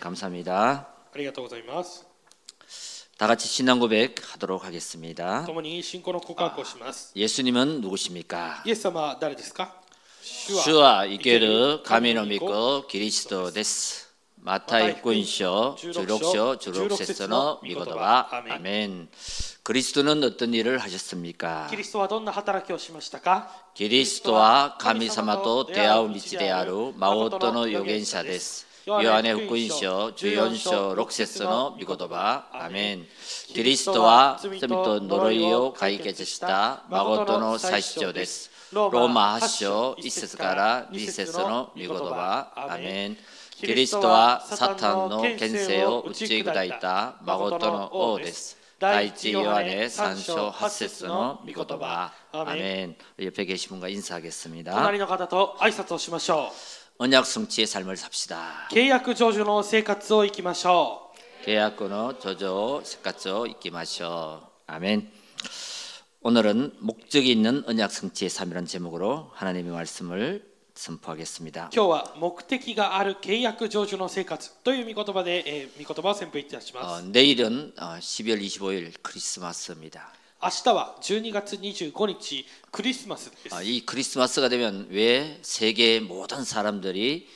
[0.00, 0.88] 감사합니다.
[3.18, 5.46] 다 같이 신앙 고백하도록 하겠습니다.
[7.14, 8.62] 예수님은 누구십니까?
[10.64, 14.08] 주와 이케르 가미노 믿고 キリストです.
[14.42, 19.10] マタイ福音書16章16節の御言葉アーメン.
[19.62, 21.68] 그리스도는 어떤 일을 하셨습니까?
[23.76, 28.64] 그리스도와 가미사마도 대하우 미치데아루 마오토노 요겐샤 데스.
[28.89, 29.09] 道である誠の預言者です。
[29.09, 33.05] ヨハネ福音書14章6節の御言葉アメン
[33.47, 43.17] キリストは罪と呪いを解決した誠の祭司長ですローマ8章1節から2節の御言葉アメン
[43.57, 56.51] キリストはサタンの権勢を打ち砕いた誠の王です第一ヨハネ3章8節の御言葉アメン 옆에 계신 분과 인사하겠습니다 隣の方と挨拶をしましょ
[56.99, 58.73] 언약 성취의 삶을 삽시다 う。
[58.73, 61.11] 契約成就の生活を生きましょ
[61.45, 65.11] 계약권의 저조 식가죠 있기마셔 아멘
[66.21, 70.43] 오늘은 목적이 있는 언약 성취의 삶이라는 제목으로 하나님의 말씀을
[70.73, 71.69] 선포하겠습니다 う。
[71.73, 77.05] 今日は目的がある契約成就の生活という御言葉で、えー、御言葉を宣布いたしま 어, す。
[77.11, 80.11] 내일은 어, 12월 25일 크리스마스입니다
[80.43, 83.55] 明日は12月25日クリスマスです。
[83.55, 87.27] 아, 이 크리스마스가 되면 왜 세계의 모든 사람들이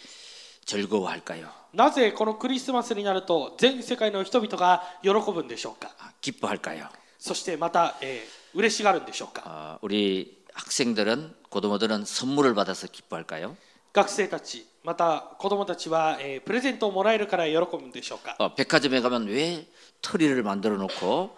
[0.65, 1.49] 즐거워할까요?
[1.73, 6.87] なぜこのクリスマスになると全世界の人々が喜ぶんでしょうか 아, 기뻐할까요?
[7.19, 13.55] そしてまた、えー嬉しがるんでしょうか 어, 우리 학생들은 고등어들은 선물을 받아서 기뻐할까요?
[13.93, 19.67] 学生たちまた子供たちは、えープレゼントをもらえるから喜ぶんでしょうか 어, 백화점에 가면 왜
[20.01, 21.35] 트리를 만들어 놓고 어,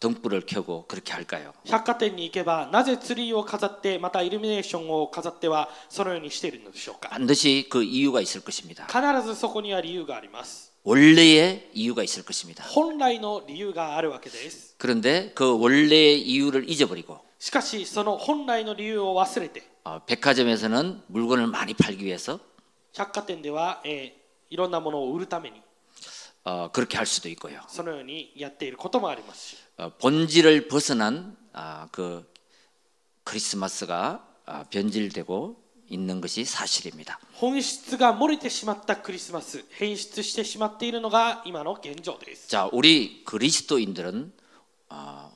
[0.00, 1.52] 등불을 켜고 그렇게 할까요?
[1.66, 8.86] 百貨店に行けばなぜツリーを飾ってまたイルミネーションを飾ってはそのようにしているのでしょうか 반드시 그 이유가 있을 것입니다.
[8.86, 12.64] 必ずそこには理由があります 원래의 이유가 있을 것입니다.
[12.64, 22.40] 本来の理由があるわけです 그런데 그 원래의 이유를 잊어버리고 しかしその本来の理由を忘れて 어, 백화점에서는 물건을 많이 팔기 위해서
[22.92, 25.60] 百貨店では、えーいろんなものを売るために
[26.44, 27.60] 어, 그렇게 할 수도 있고요.
[27.68, 32.24] そのようにやっていることもありますし 어, 본질을 벗어난 아, 그
[33.24, 35.56] 크리스마스가 아, 변질되고
[35.88, 37.18] 있는 것이 사실입니다.
[37.34, 44.32] 本質が漏れてしまったクリスマス変質してしまっているのが今の現状です 자, 우리 그리스도인들은
[44.90, 45.32] 어,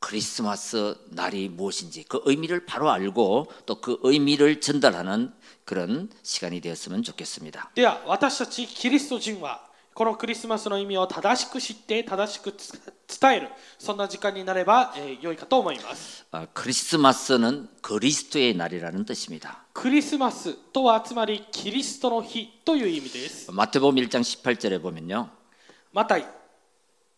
[0.00, 5.32] 크리스마스 날이 무엇인지 그 의미를 바로 알고 또 그 의미를 전달하는
[5.64, 7.70] 그런 시간이 되었으면 좋겠습니다.
[7.74, 9.64] では私たちキリスト人は
[9.96, 12.72] このクリスマスの意味を正しく知って正しくつ
[13.20, 13.48] 伝える
[13.78, 19.66] そんな時間になれば、えー良いかと思います 어, 크리스마스는 그리스도의 날이라는 뜻입니다.
[19.74, 25.28] クリスマスとはつまりキリストの日という意味です 마태복음 1장 18절에 보면요.
[25.92, 26.26] マタイ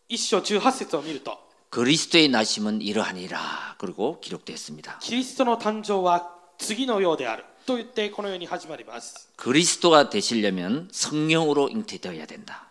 [0.09, 1.37] 1章18節を見ると
[1.71, 4.99] 그리스도의 나심은 이러하니라 그리고 기록되어 있습니다.
[5.01, 12.68] キリストの誕生は次のようであると言ってこのように始まります 그리스도가 되시려면 성령으로 잉태되어야 된다.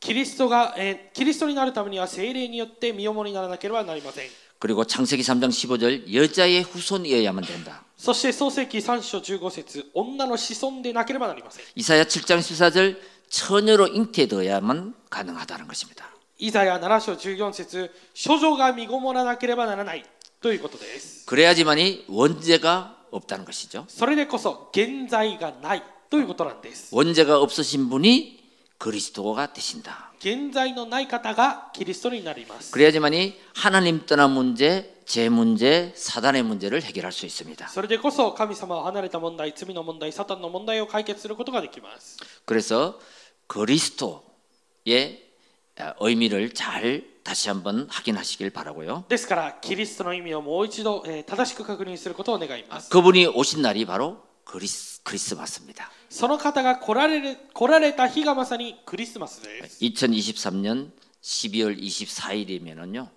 [0.00, 4.28] キリストが、えーキリストになるためには聖霊によって身重にならなければなりません
[4.58, 7.84] 그리고 창세기 3장 15절 여자의 후손이어야만 된다.
[7.96, 12.96] そして創世記3章15節女の子孫でなければなりません 이사야 7장 14절
[13.28, 16.10] 처녀로 잉태되어야만 가능하다는 것입니다.
[16.38, 17.90] イザヤ7章14節
[18.26, 20.04] 処女が身ごもらなければならない
[20.40, 23.84] ということです 그래야지만이 원죄가 없다는 것이죠.
[23.88, 28.37] それでこそ現在がないということなんです 원죄가 없으신 분이
[28.78, 30.12] 그리스도가 되신다.
[30.20, 37.68] 現在のない方がキリストになります 그래야지만이 하나님 떠난 문제, 제 문제, 사단의 문제를 해결할 수 있습니다.
[37.68, 42.98] それでこそ神様を離れた問題罪の問題サタンの問題を解決することができます 그래서
[43.48, 45.22] 그리스도의
[46.00, 49.04] 의미를 잘 다시 한번 확인하시길 바라고요.
[49.08, 55.90] ですからキリストの意味をもう一度、えー正しく確認することを願います 그분이 오신 날이 바로 크리스, 크리스마스입니다.
[56.08, 60.90] その方が来られる来られた日がまさにクリスマスです 2023년
[61.22, 63.08] 12월 24일이면은요.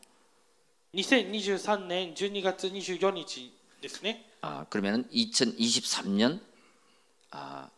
[0.94, 6.40] 2023年12月24日ですね 아, 그러면은 2023년
[7.32, 7.70] 아,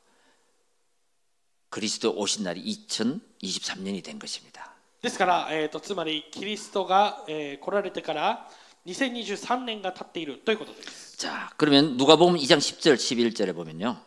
[1.70, 4.74] 그리스도 오신 날이 2023년이 된 것입니다.
[5.02, 8.50] ですから、えー、とつまりキリストが、えー来られてから
[8.88, 13.98] 2023年が経っているということです 자, 그러면 누가복음 2장 10절 11절에 보면요.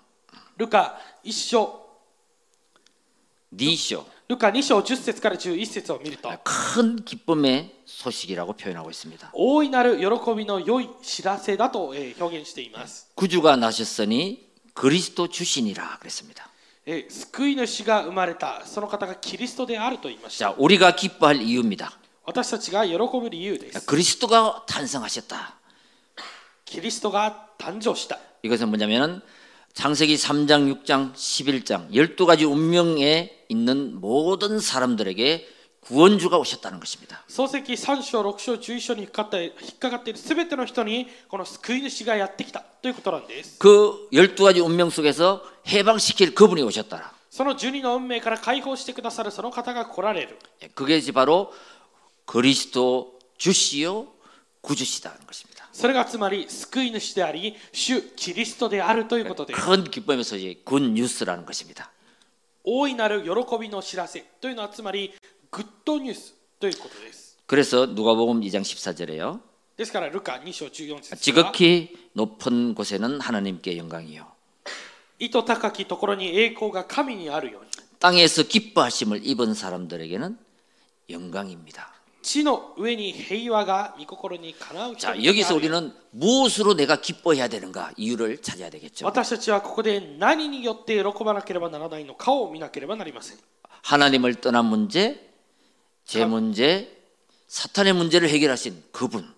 [0.56, 1.82] ルカ1章
[3.52, 9.30] 니쇼 ルカ2章10節から11節を見ると 큰 기쁨의 소식이라고 표현하고 있습니다.
[9.34, 16.48] 大いなる喜びの良い知らせだと、えー表現しています、 구주가 나셨으니 그리스도 주신이라 그랬습니다.
[16.86, 21.92] えー救い主が生まれたその方がキリストであると言いました 자, 우리가 기뻐할 이유입니다.
[22.26, 25.54] 私たちが喜ぶ理由です 그리스도가 탄생하셨다.
[26.64, 29.20] キリストが誕生した 이것은 뭐냐면은
[29.74, 35.48] 창세기 3장, 6장, 11장 12가지 운명에 있는 모든 사람들에게
[35.80, 37.24] 구원주가 오셨다는 것입니다.
[37.28, 47.12] 漱石3章6章11章に引っかかって引っかかっている全ての人にこの救い主がやってきたということなんです 그 12가지 운명 속에서 해방시킬 그분이 오셨다라.
[47.30, 51.50] その12の運命から解放してくださるその方が来られる 예, 그게 바로
[52.26, 54.06] 그리스도 주시요
[54.60, 55.68] 구주시다는 것입니다.
[55.72, 61.90] それがつまり救い主であり主キリストであるということです 큰 기쁨의 소식, 굿 뉴스라는 것입니다.
[62.64, 65.12] 大いなる喜びの知らせというのはつまり
[65.50, 69.40] グッドニュースということです 그래서 누가복음 2장 14절에요.
[69.76, 74.26] ですからルカ2章14節は 지극히 높은 곳에는 하나님께 영광이요.
[75.18, 77.68] 意図高きところに栄光が神にあるように
[77.98, 80.38] 땅에서 기뻐하심을 입은 사람들에게는
[81.10, 81.92] 영광입니다.
[82.26, 89.04] 地の上に平和が御心にかなう人 자, 々 여기서 がある 우리는 무엇으로 내가 기뻐해야 되는가 이유를 찾아야 되겠죠.
[89.06, 93.38] 私たちはここで何によって喜ばなければならないのかを見なければなりません
[93.82, 95.32] 하나님을 떠난 문제,
[96.04, 96.96] 제 문제,
[97.48, 99.34] 사탄의 문제를 해결하신 그분.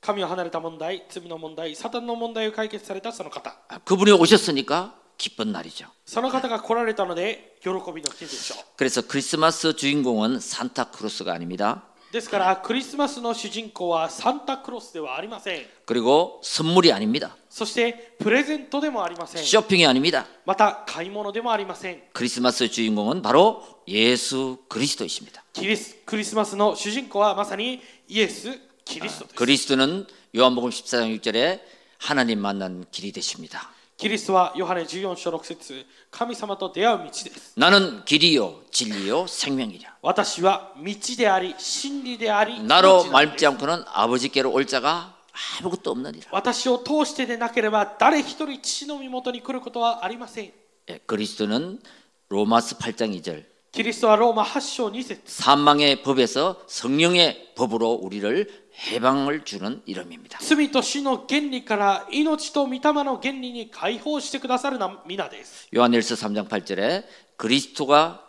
[0.00, 5.86] 神を離れた問題罪の問題サタンの問題を解決されたその方 아, 그분이 오셨으니까 기쁜 날이죠.
[6.06, 11.84] その方が来られたので喜びの日でしょう 그래서 크리스마스 주인공은 산타크로스가 아닙니다.
[12.16, 17.36] ですからクリスマスの主人公はサンタクロスではありません 그리고 선물이 아닙니다.
[17.48, 20.26] そしてプレゼントでもありません 쇼핑이 아닙니다.
[20.44, 25.42] また買い物でもありません 크리스마스 주인공은 바로 예수 그리스도이십니다.
[25.54, 28.48] キリスクリスマスの主人公はまさにイエス・
[28.84, 30.06] キリストです 그리스도는
[30.36, 31.60] 요한복음 14장 6절에
[31.98, 33.70] 하나님 만난 길이 되십니다.
[33.96, 35.86] キリストはヨハネ14章6節
[36.16, 39.96] 神様と出会う道です 나는 길이요 진리요 생명이냐.
[40.02, 40.84] 私は道
[41.16, 45.16] であり真理であり 나로 命なのです 말지 않고는 아버지께로 올 자가
[45.60, 46.28] 아무것도 없느니라.
[46.32, 50.52] 私を通してでなければ誰一人父の身元に来ることはありません
[50.90, 51.80] 예, 그리스도는
[52.28, 60.38] 로마스 8장 2절 キリストはローマ8章2節 사망의 법에서 성령의 법으로 우리를 해방을 주는 이름입니다.
[60.40, 67.04] 罪と死の原理から命と御霊の原理に解放してくださるな皆です 요한일서 3장 8절에
[67.36, 68.24] 그리스도가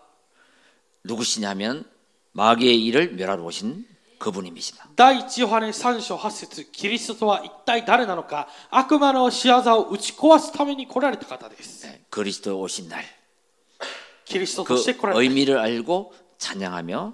[1.04, 1.86] 누구시냐면
[2.34, 3.86] 마귀의 일을 멸하러 오신
[4.20, 4.90] 그분입니다.
[4.96, 13.04] 第一ヨハネ3章8節キリストとは一体誰なのか悪魔の仕業を打ち壊すために来られた方です 예, 그리스도 오신 날.
[14.26, 17.14] キリストと 그 して来られた 의미를 알고 찬양하며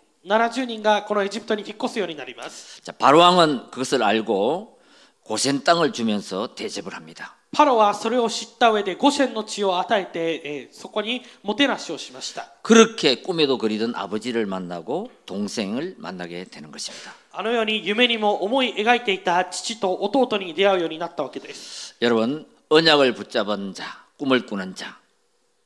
[0.26, 4.78] 70人がこのエジプトに引っ越すようになります 자, 바로왕은 그것을 알고
[5.22, 7.34] 고센 땅을 주면서 대접을 합니다.
[7.52, 17.14] パロはそれを知った上でゴシェンの地を与えて、えーそこにもてなしをしました 그렇게 꿈에도 그리던 아버지를 만나고 동생을 만나게 되는 것입니다.
[17.32, 23.84] あのように夢にも思い描いていた父と弟に出会うようになったわけです 여러분, 언약을 붙잡은 자,
[24.18, 24.98] 꿈을 꾸는 자,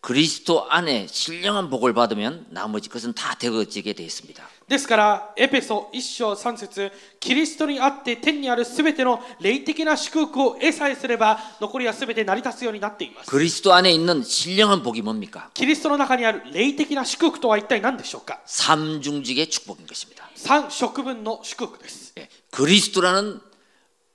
[0.00, 4.42] 그리스도 안에 신령한 복을 받으면 나머지 것은 다 되어지게 되어 있습니다.
[4.68, 6.90] ですからエペソ1章3節
[7.20, 15.50] キリストにあって天にあるすべての霊的な祝福を得さえすれば残りはすべて成り立つようになっています 그리스도 안에 있는 신령한 복이 뭡니까?
[15.54, 20.28] キリストの中にある霊的な祝福とは一体何でしょうか 삼중직의 축복인 것입니다.
[20.36, 23.40] 3食分の祝福です 예, 그리스도라는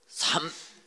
[0.07, 0.41] 삼,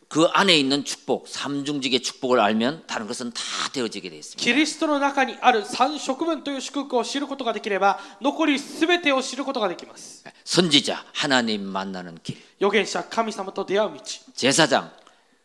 [0.09, 3.41] 그 안에 있는 축복, 삼중직의 축복을 알면 다른 것은 다
[3.73, 4.43] 되어지게 되어 있습니다.
[4.43, 14.01] キリストの中にある3食分という祝福を知ることができれば残りすべてを知ることができます 예, 선지자, 하나님 만나는 길, 預言者神様と出会う道
[14.35, 14.91] 제사장,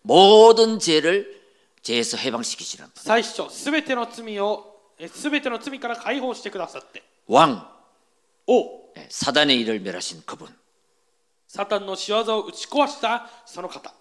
[0.01, 1.41] 모든 죄를
[1.83, 4.79] 죄에서 해방시키시는 最初すべての罪を
[5.13, 7.61] すべての罪から解放してくださって 왕,
[8.47, 8.63] 王
[8.97, 10.47] 예, 사단의 일을 멸하신 그분.
[11.47, 13.93] サタンの仕業を打ち壊したその方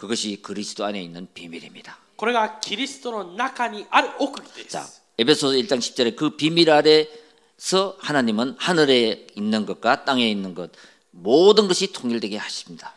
[0.00, 1.98] 그것이 그리스도 안에 있는 비밀입니다.
[2.16, 7.06] これがキリストの中にある奥義で 자, す 에베소서 1장 10절에 그 비밀 아래
[7.56, 10.70] 그래서 하나님은 하늘에 있는 것과 땅에 있는 것
[11.10, 12.94] 모든 것이 통일되게 하십니다.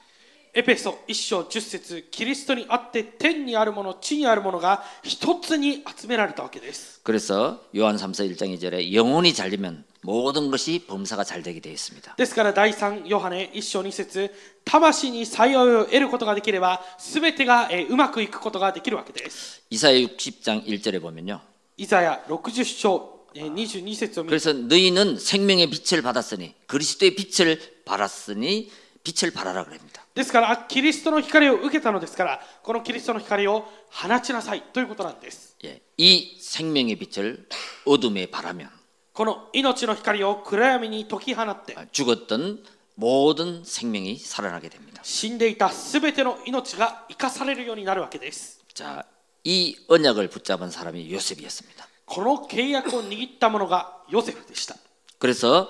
[0.54, 11.72] エペソ1章10節キリストにあって天にあるもの地にあるものが一つに集められたわけです 그래서 요한 3서 1장 2절에 영혼이 잘 되면 모든 것이 범사가 잘 되게 되어
[11.74, 12.16] 있습니다.
[12.16, 14.34] ですから第3ヨハネ1章2節
[14.66, 21.42] 魂に幸いを得ることができれば全てがえーうまくいくことができるわけです 이사야 60장 1절에 보면요.
[21.78, 28.72] イザヤ60章えー22節を見る 그래서 너희는 생명의 빛을 받았으니 그리스도의 빛을 받았으니
[29.04, 30.03] 빛을 발하라 그럽니다.
[30.16, 37.48] ですからキリストの光を受けたのですからこのキリストの光を放ちなさいということなんです 예, 이 생명의 빛을
[37.86, 38.70] 어둠에 발하면
[39.14, 42.64] この命の光を暗闇に解き放って 아, 죽었던
[42.96, 45.02] 모든 생명이 살아나게 됩니다.
[45.04, 49.06] 死んでいた全ての命が生かされるようになるわけです 자,
[49.46, 51.88] 이 언약을 붙잡은 사람이 요셉이었습니다.
[52.06, 54.76] この契約を握ったものがヨセフでした
[55.18, 55.70] 그래서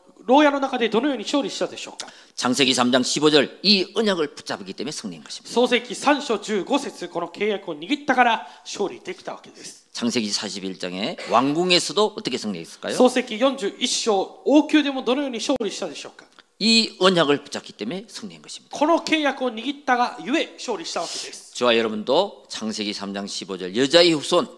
[0.30, 5.54] 牢屋の中でどのように勝利したでしょうか 창세기 3장 15절 이 언약을 붙잡기 때문에 승리한 것입니다.
[5.54, 12.94] 創世記3章15節この契約を握ったから勝利できたわけです 창세기 41장에 왕궁에서도 어떻게 승리했을까요?
[12.96, 16.26] 創世記41章王宮でもどのように勝利したでしょうか
[16.58, 18.76] 이 언약을 붙잡기 때문에 승리한 것입니다.
[18.76, 24.48] この契約を握ったがゆえ勝利したわけです 저와 여러분도 창세기 3장 15절 여자의 후손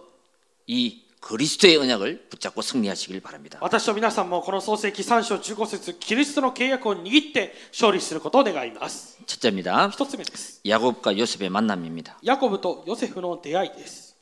[0.67, 3.59] 이 그리스도의 언약을 붙잡고 승리하시길 바랍니다.
[3.61, 9.91] 私と皆さんもこの創世記3章15節キリストの契約を握って勝利することを願います 첫째입니다.
[9.91, 12.19] 一つ目です 야곱과 요셉의 만남입니다.
[12.23, 14.17] ヤコブとヨセフの出会いです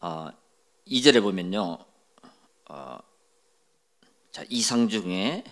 [0.00, 0.30] 어,
[0.88, 1.78] 2절에 보면요.
[2.68, 2.98] 어,
[4.30, 5.44] 자, 이상 중에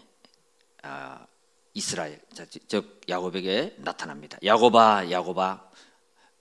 [0.83, 1.27] 아,
[1.75, 4.39] 이스라엘 자, 즉- 즉 야곱에게 나타납니다.
[4.45, 5.71] 야곱아 야곱아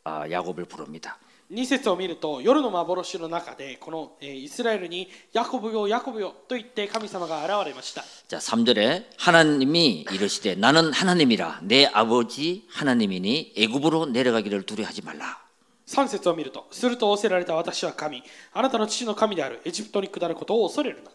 [0.03, 1.17] 아, 야곱을 부릅니다.
[1.51, 15.39] 2節を見ると夜の幻の中でこの、えーイスラエルにヤコブよヤコブよと言って神様が現れました 자, 3절에 하나님이 이르시되 나는 하나님이라 내 아버지 하나님이니 애굽으로 내려가기를 두려워하지 말라.
[15.87, 18.21] 3節を見るとすると仰せられた私は神
[18.53, 21.09] あなたの父の神であるエジプトに下ることを恐れるな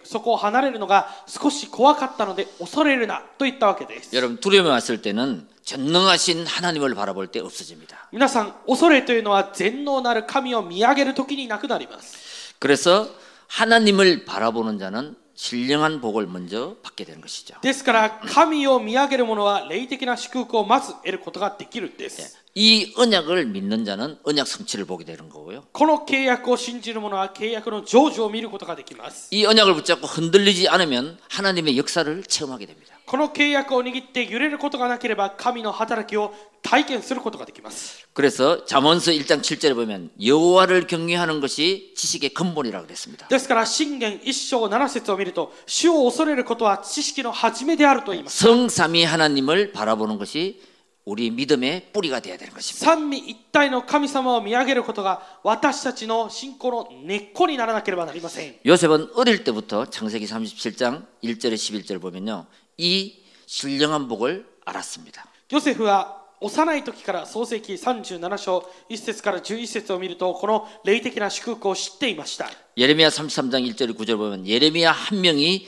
[0.04, 8.08] そこを離れるのが少し怖かったので恐れるなと言ったわけです.여러분 두려움이 왔을 때는 전능하신 하나님을 바라볼 때 없어집니 다.
[8.10, 13.06] 皆さん、恐れというのは全能なる神を見上げる時になくなります.그래서
[13.48, 17.55] 하나님을 바라보는 자는 신령한 복을 먼저 받게 되는 것이죠.
[17.61, 25.63] ですから神を見上げる者は霊的な祝福をまず得ることができるんです 이 언약을 믿는 자는 언약 성취를 보게 되는 거고요.
[25.71, 32.93] この契約を信じる者は契約の成就を見ることができます 이 언약을 붙잡고 흔들리지 않으면 하나님의 역사를 체험하게 됩니다.
[33.07, 43.27] この契約を握って揺れることがなければ神の働きを体験することができます 그래서 잠언서 1장 7절에 보면 여호와를 경외하는 것이 지식의 근본이라고 그랬습니다.
[43.27, 50.61] ですから信玄一章7節を見ると主を恐れることは知識の始めであると言います 성삼위 하나님을 바라보는 것이
[51.05, 52.85] 우리 믿음의 뿌리가 되어야 되는 것입니다.
[52.85, 62.45] 三位一体の神様を見上げることが私たちの信仰の根っこにならなければなりません 요셉은 어릴 때부터 창세기 37장 1절에 11절 보면요.
[62.77, 63.15] 이
[63.45, 65.25] 신령한 복을 알았습니다.
[65.49, 75.65] ヨセフは幼い時から創世記37章1節から11節を見るとこの霊的な祝福を知っていました 예레미야 33장 1절 9절 보면 예레미야 한 명이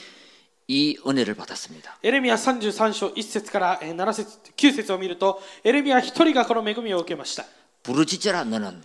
[0.67, 1.99] 이 은혜를 받았습니다.
[2.01, 7.45] エレミア33章1節からえー7節9節を見るとエレミア一人がこの恵みを受けました
[7.83, 8.81] 부르짖어라 너는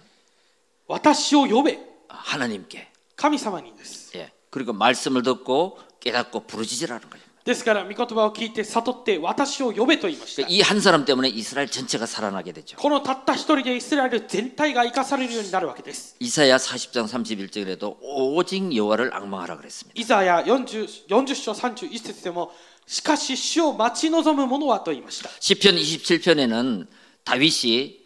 [0.86, 2.86] 私を呼べ 하나님께
[3.16, 4.30] 神様にです 예.
[4.50, 7.24] 그리고 말씀을 듣고 깨닫고 부르짖으라는 거예요.
[7.44, 12.76] ですから御言葉を聞いて悟って私を呼べと言いました 이 한 사람 때문에 이스라엘 전체가 살아나게 되죠.
[12.76, 19.98] このたった一人でイスラエル全体が生かされるようになるわけです 이사야 40장 31절에도 오직 여호와를 악망하라 그랬습니다.
[19.98, 22.52] イザヤ 40, 40章31節でも
[22.86, 26.86] しかし主を待ち望む者はと言いました 시편 27편에는
[27.24, 28.00] 다윗이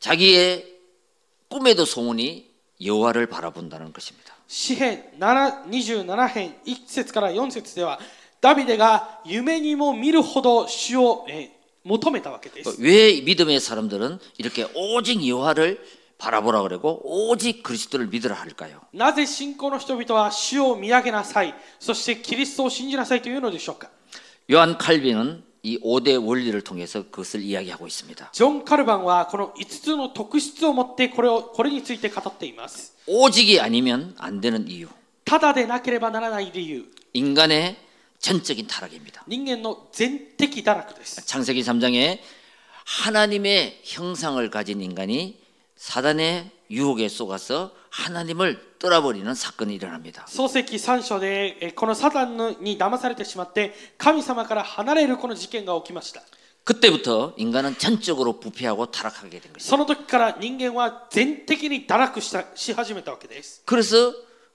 [0.00, 0.66] 자기의
[1.48, 2.50] 꿈에도 소문이
[2.84, 4.34] 여호와를 바라본다는 것입니다.
[4.48, 7.98] 詩編7 27編1節から4節では
[8.40, 15.84] ダビデが夢にも見るほど主を、えー求めたわけです 왜 믿음의 사람들은 이렇게 오직 여호와를
[16.18, 18.80] 바라보라 그러고 오직 그리스도를 믿으라 할까요?
[18.94, 23.90] なぜ信仰の人々は主を見上げなさいそしてキリストを信じなさいというのでしょうか
[24.50, 28.30] 요한 칼빈은 이 5대 원리를 통해서 그것을 이야기하고 있습니다.
[28.32, 34.88] ジョン・カルバンはこの5つの特質を持ってこれをこれについて語っています 오직이 아니면 안 되는 이유.
[35.24, 37.76] ただでなければならない理由 인간의
[38.20, 39.24] 전적인 타락입니다.
[39.26, 42.18] 人間の全的堕落です 창세기 3장에
[42.84, 45.40] 하나님의 형상을 가진 인간이
[45.76, 50.26] 사단의 유혹에 속아서 하나님을 떠나버리는 사건이 일어납니다.
[50.28, 56.22] 創世記3章でえーこのサタンに騙されてしまって神様から離れるこの事件が起きました
[56.64, 59.60] 그때부터 인간은 전적으로 부패하고 타락하게 된 것입니다.
[59.60, 64.14] その時から人間は全的に堕落したし始めたわけです 그래서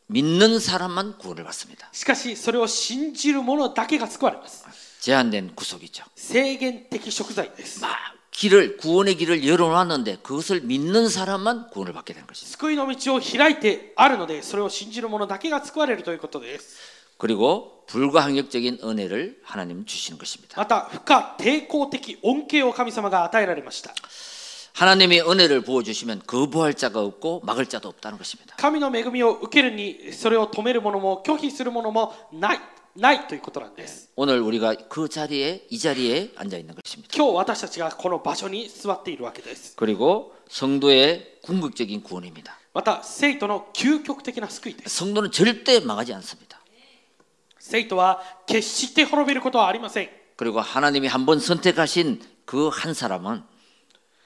[0.07, 1.89] 믿는 사람만 구원을 받습니다.
[1.91, 4.65] しかしそれを信じる者だけが救われます
[5.01, 6.03] 제한된 구속이죠.
[6.15, 7.89] 制限的食材です 막
[8.31, 12.51] 길을 구원의 길을 열어놨는데 그것을 믿는 사람만 구원을 받게 되는 것입니다.
[12.57, 16.77] 救いの道を開いてあるのでそれを信じる者だけが救われるということです
[17.17, 20.55] 그리고 불가항력적인 은혜를 하나님 주시는 것입니다.
[20.57, 23.93] また不可抵抗的恩恵を神様が与えられました
[24.73, 28.55] 하나님의 은혜를 부어주시면 거부할 자가 없고 막을 자도 없다는 것입니다.
[28.57, 32.59] 神の恵みを受けるにそれを止める者も拒否する者もない
[32.95, 37.13] ないということなんです 오늘 우리가 그 자리에 이 자리에 앉아 있는 것입니다.
[37.15, 42.57] 今日私たちがこの場所に座っているわけです 그리고 성도의 궁극적인 구원입니다.
[42.73, 46.59] また生徒の究極的な救いです 성도는 절대 망하지 않습니다.
[47.59, 53.43] 生徒は決して滅びることはありません 그리고 하나님이 한 번 선택하신 그 한 사람은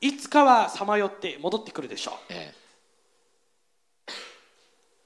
[0.00, 2.52] いつかはさまよって戻ってくるでしょう 예.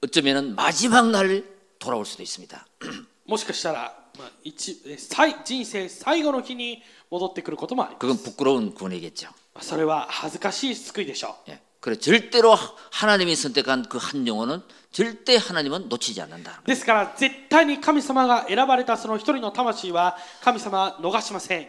[0.03, 1.45] 어쩌면은 마지막 날
[1.79, 2.67] 돌아올 수도 있습니다.
[3.27, 9.27] もしかしたら、まあ、一えー最人生最後の日に戻ってくることもあります 그건 부끄러운 구원이겠죠.
[9.55, 11.61] まあそれは恥ずかしい救いでしょう 예.
[11.81, 16.63] 그래 절대로 하- 하나님이 선택한 그 한 영혼은 절대 하나님은 놓치지 않는다.
[16.67, 21.69] ですから絶対に神様が選ばれたその一人の魂は神様は逃しません 자,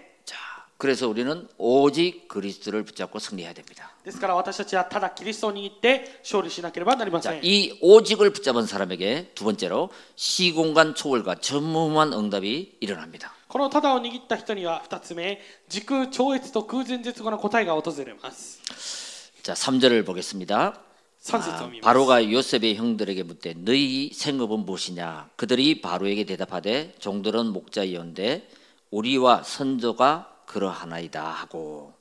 [0.78, 3.91] 그래서 우리는 오직 그리스도를 붙잡고 승리해야 됩니다.
[4.06, 13.34] ですから私たちはただキリストを握って勝利しなければなりませ 자, ん 이 오직을 붙잡은 사람에게 두 번째로 시공간 초월과 전무후무한 응답이 일어납니다.
[13.50, 20.80] このただを握った人には2つ目時空超越と空前絶後の答えが訪れます 자, 3절을 보겠습니다.
[21.22, 28.48] 3節 아, を見ます 바로가 요셉의 형들에게 묻되 너희 생업은 무엇이냐 그들이 바로에게 대답하되 종들은 목자이온데
[28.91, 31.93] 우리와 선조가 그러하나이다 하고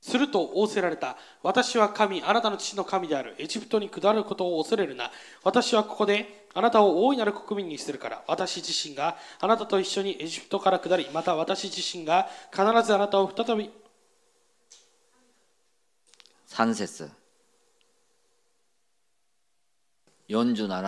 [0.00, 5.10] すると仰せられた私は神あなたの父の神であるエジプトに下ることを恐れるな
[5.42, 13.70] 私はここであなたを大いなる国民にするから私自身があなたと一緒にエジプトから下りまた私自身が必ずあなたを再び
[16.56, 17.10] 산세스
[20.30, 20.80] 연주 나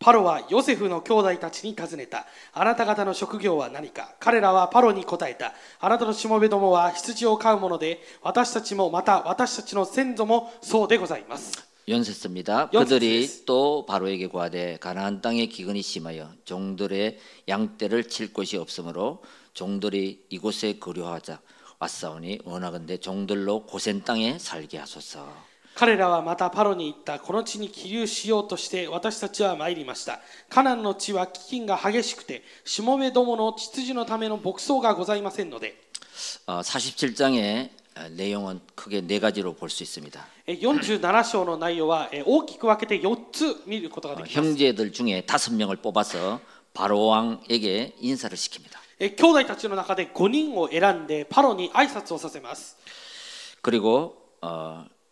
[0.00, 2.26] パロはヨセフの兄弟たちに尋ねた。
[2.52, 5.54] あなた方の職業は何か彼らはパロに答えた。
[5.80, 11.74] あなたのしもべどもは羊を飼うもので、私たちもまた私たちの先祖もそうでございます。
[11.86, 12.70] 연세습니다.
[12.72, 12.94] 연세스.
[12.94, 20.78] 그들이 또 바로에게 구하되 가나안 땅에 기근이 심하여 종들의 양떼를 칠 곳이 없으므로 종들이 이곳에
[20.78, 21.40] 거류하자
[21.78, 25.47] 왔사오니 원하건대 종들로 고센 땅에 살게 하소서.
[25.78, 35.74] 彼らはまたパロに行ったこの地に起立しようとして私たちは参りましたカナンの地は飢饉が激しくてしもべどもの秩序のための牧草がございませんので
[36.46, 37.70] 어, 47장의
[38.16, 40.26] 내용은 크게 네 가지로 볼 수 있습니다.
[40.46, 46.40] え47章の内容はえ大きく分けて4つ見ることが 어, できます 형제들 중에 다섯 명을 뽑아서
[46.72, 48.78] 바로 왕에게 인사를 시킵니다.
[48.98, 52.76] え兄弟たちの中で5人を選んでパロに挨拶をさせます
[53.62, 54.84] 그리고 어,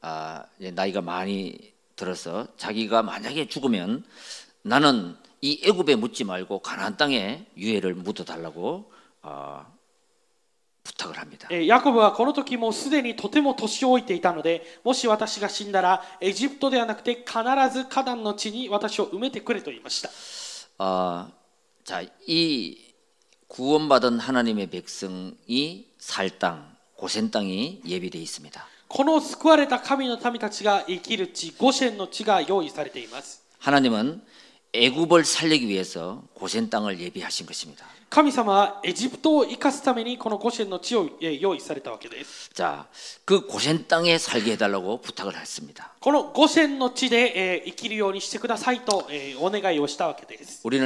[0.00, 4.04] 아, 이제 나이가 많이 들어서 자기가 만약에 죽으면
[4.62, 8.90] 나는 이 애굽에 묻지 말고 가나안 땅에 유해를 묻어 달라고
[9.22, 9.66] 어,
[10.82, 11.48] 부탁을 합니다.
[11.50, 17.38] えーヤコブはこの時もうすでにとても年老いていたのでもし私が死んだらエジプトではなくて必
[17.72, 20.10] ずカナンの地に私を埋めてくれと言いました
[20.78, 21.30] 어,
[21.84, 22.78] 자, 이
[23.48, 28.66] 구원받은 하나님의 백성이 살 땅, 고센 땅이 예비되어 있습니다.
[28.89, 33.43] この救われた神の民たちが生きる地ゴシェンの地が用意されています。
[38.09, 42.49] 神様はエジプトを生かすためにこのゴシェンの地を用意されたわけです。
[42.51, 42.87] じゃあ.
[45.99, 49.07] このゴシェンの地で生きるようにしてくださいと
[49.39, 50.61] お願いをしたわけです。
[50.65, 50.79] 우리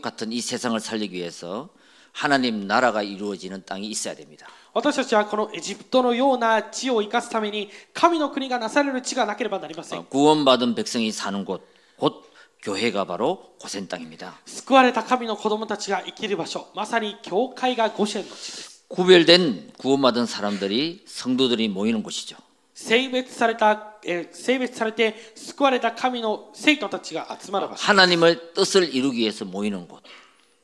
[0.00, 1.68] 같은이세상을살리기위해서
[2.16, 11.61] 하나님나라가이루어지는땅이있어야됩니다 私たちはこのエジプトのような地を生かすために神の国がなされる地がなければなりません 어, 구원받은 백성이 사는 곳,
[11.97, 12.23] 곧
[12.61, 14.33] 교회가 바로 고센 땅입니다.
[14.45, 22.35] 救われた神の子供たちが生きる場所まさに教会がゴシェンの地です 구별된 구원받은 사람들이 성도들이 모이는 곳이죠.
[22.73, 30.01] 性別された、えー性別されて救われた神の生徒たちが集まる場所 하나님을 뜻을 이루기 위해서 모이는 곳.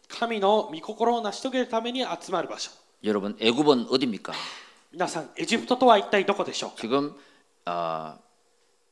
[0.09, 2.69] 神の御心を成し遂げるために集まる場所
[3.05, 4.33] 여러분 애굽은 어디입니까?
[4.91, 7.15] 皆さんエジプトとは一体どこでしょうか 지금
[7.65, 8.17] 어,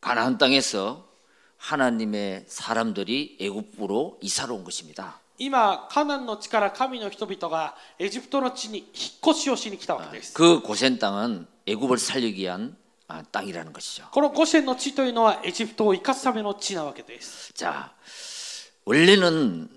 [0.02, 1.06] 가나안 땅에서
[1.58, 5.20] 하나님의 사람들이 애굽으로 이사를 온 것입니다.
[5.38, 8.88] 今カナンの地から神の人々がエジプトの地に引っ
[9.32, 12.76] 越しをしに来たわけです 그 고센 땅은 애굽을 살리기 위한
[13.08, 14.10] 아, 땅이라는 것이죠.
[14.12, 17.94] このゴシェンの地というのはエジプトを生かすための地なわけです 자,
[18.86, 19.70] 원래는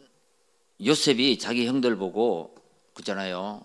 [0.84, 2.54] 요셉이 자기 형들 보고
[2.94, 3.64] 그잖아요.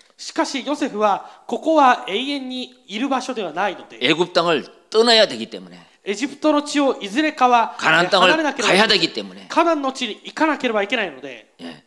[0.20, 9.46] しかしヨセフはここは永遠にいる場所ではないので 애굽 땅을 떠나야 되기 때문에 エジプトの地をいずれかはえ 가나안 ー離れな 땅을 ければい 가야 けない 되기 때문에
[9.48, 11.82] カナンの地に行かなければいけないので 예,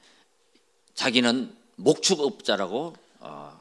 [0.96, 3.52] 자기는 목축업자라고 어,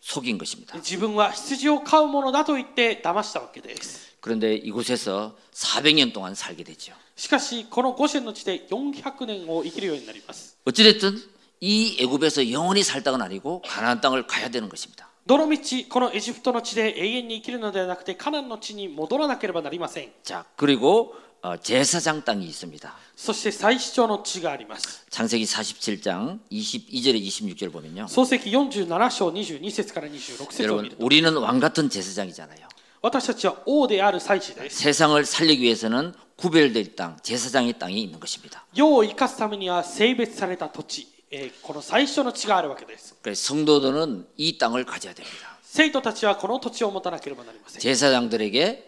[0.00, 0.76] 속인 것입니다.
[0.76, 6.92] 自分は羊を飼うものだと言って騙したわけです 그런데 이곳에서 400년 동안 살게 되죠.
[7.16, 11.16] しかしこのゴシェンの地で400年を生きるようになります 어찌됐든
[11.60, 15.08] 이 애굽에서 영원히 살 땅은 아니고 가나안 땅을 가야 되는 것입니다.
[15.26, 22.94] どの道このエジプトの地で永遠に生きるのではなくてカナンの地に戻らなければなりません 자 그리고 어, 제사장 땅이 있습니다.
[23.16, 28.06] そして最主張の地があります 창세기 47장 22절에 26절 보면요.
[28.08, 32.68] 創世記47章22節から26節を見 여러분 ると 우리는 왕 같은 제사장이잖아요.
[33.02, 38.64] 私たちは王である祭司です 세상을 살리기 위해서는 구별될 땅, 제사장의 땅이 있는 것입니다.
[38.74, 45.58] 世を生かすためには性別された土地、 えーこの最初の地があるわけです 그래서 성도들은 이 땅을 가져야 됩니다.
[45.62, 48.87] 生徒たちはこの土地を持たなければなりません 제사장들에게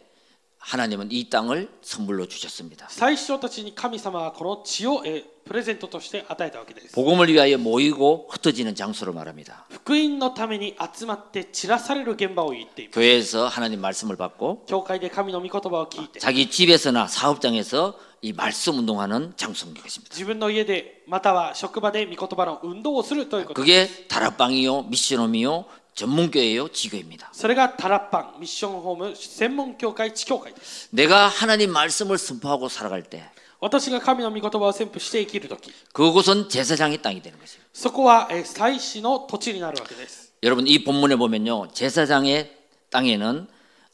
[0.60, 2.86] 하나님은 이 땅을 선물로 주셨습니다.
[2.90, 9.64] 最初たちに神様はこの地を、えープレゼントとして与えたわけです 복음을 위하여 모이고 흩어지는 장소로 말합니다.
[9.70, 20.12] 福音のために集まって散らされる現場を言っています 교회에서 하나님 말씀을 받고 教会で神の御言葉を聞いて 자기 집에서나 사업장에서 이 말씀 운동하는 장소인 것입니다.
[20.12, 27.29] 自分の家でまたは職場で御言葉の運動をするということ 그게 다락방이요, 미션홈이요, 전문교회요 지교입니다.
[27.33, 30.53] それが다락방, 미션홈은 전문教会, 지교회.
[30.91, 37.63] 내가 하나님 말씀을 선포하고 살아갈 때私が神の御言葉を宣布して生きる時 그곳은 제사장의 땅이 되는 것이에요.
[37.73, 40.31] そこは祭司の土地になるわけです.
[40.43, 41.71] 여러분 이 본문에 보면요.
[41.73, 42.57] 제사장의
[42.89, 43.47] 땅에는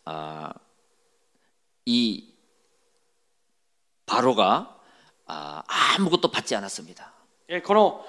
[0.05, 0.53] 아,
[1.85, 2.29] 이
[4.05, 4.77] 바로가
[5.25, 7.11] 아, 아무것도 받지 않았습니다.
[7.49, 8.05] 예, この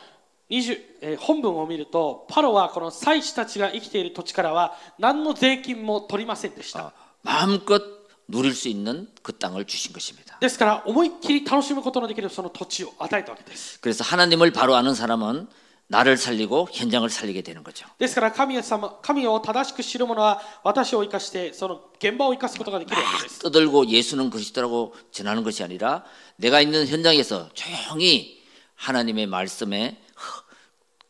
[0.49, 7.81] 20えー本文を見るとパロはこの祭司たちが生きている土地からは何の税金も取りませんでした 아, 마음껏
[8.29, 10.38] 누릴 수 있는 그 땅을 주신 것입니다.
[10.39, 15.47] ですから思いっきり楽しむことのできるその土地を与えたわけです 그래서 하나님을 바로 아는 사람은
[15.88, 17.86] 나를 살리고 현장을 살리게 되는 거죠.
[17.99, 26.03] ですから神様神を正しく知る者は私を生かしてその現場を生かすことができるわけです 떠들고 예수는 그리스도라고 전하는 것이 아니라
[26.38, 28.41] 내가 있는 현장에서 조용히
[28.75, 29.97] 하나님의 말씀에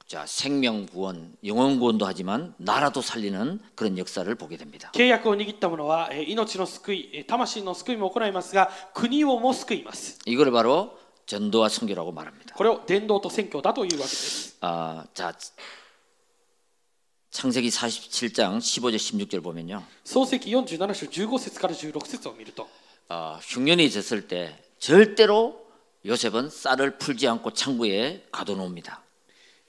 [0.07, 4.89] 자, 생명 구원, 영혼 구원도 하지만 나라도 살리는 그런 역사를 보게 됩니다.
[4.93, 12.55] 契約を握った者はえー命の救いえー魂の救いも行いますが国をも救います 이걸 바로 전도와 선교라고 말합니다.
[12.55, 15.33] これを伝道と宣教だというわけです 아, 자,
[17.31, 19.83] 창세기 47장 15절 16절 보면요.
[20.05, 22.69] 創世記47章15節から16節を見ると
[23.09, 25.59] 어, 흉년이 졌을 때 절대로
[26.05, 29.00] 요셉은 쌀을 풀지 않고 창고에 가둬놓습니다.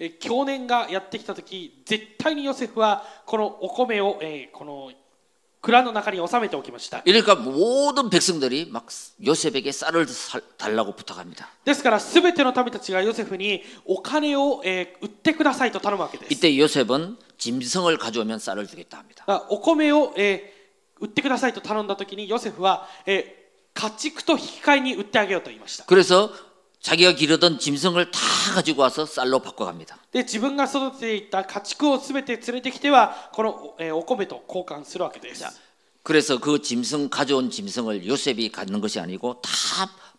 [0.02, 4.90] えー去年がやってきた時絶対にヨセフはこのお米を、えーこの
[5.60, 8.86] 蔵の中に収めておきました 이러니까 모든 백성들이 막
[9.20, 11.48] 요셉에게 쌀을 살- 달라고 부탁합니다.
[11.64, 19.24] ですから全ての民たちがヨセフにお金を、えー売ってくださいと頼むわけです 이때 요셉은 짐승을 가져오면 쌀을 주겠다 합니다.
[19.26, 20.58] だからお米を、えー
[21.00, 23.38] 売ってくださいと頼んだ時にヨセフは、えー
[23.74, 26.30] 家畜と引き換えに売ってあげようと言いました 그래서
[26.82, 28.18] 자기가 기르던 짐승을 다
[28.54, 29.98] 가지고 와서 쌀로 바꿔갑니다.
[30.12, 35.44] で自分が育てていた家畜を全て連れてきてはこの、えーお米と交換するわけです
[36.04, 39.50] 그래서 그 짐승 가져온 짐승을 요셉이 갖는 것이 아니고 다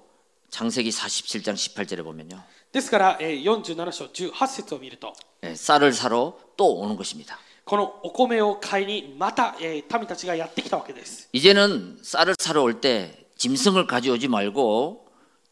[0.51, 2.39] 장세기47장18절에보면요
[2.71, 11.29] ですから47章18節を見ると쌀을사러또오는것입니다このお米を買いにまた民たちがやってきたわけです。
[11.33, 15.05] 이제는쌀을사러올때짐승을가져오지말고